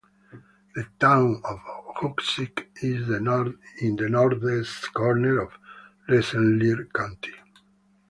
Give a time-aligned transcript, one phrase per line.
[0.73, 1.59] The Town of
[1.97, 5.51] Hoosick is in the northeast corner of
[6.09, 7.33] Rensselaer county.